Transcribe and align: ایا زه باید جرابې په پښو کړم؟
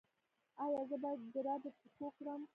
ایا 0.63 0.81
زه 0.89 0.95
باید 1.03 1.19
جرابې 1.33 1.71
په 1.79 1.85
پښو 1.91 2.07
کړم؟ 2.17 2.41